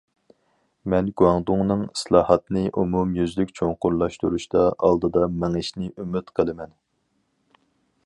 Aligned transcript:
مەن 0.93 1.09
گۇاڭدۇڭنىڭ 1.21 1.83
ئىسلاھاتنى 1.89 2.65
ئومۇميۈزلۈك 2.81 3.53
چوڭقۇرلاشتۇرۇشتا 3.61 4.67
ئالدىدا 4.89 5.31
مېڭىشىنى 5.45 5.95
ئۈمىد 6.01 6.37
قىلىمەن. 6.41 6.79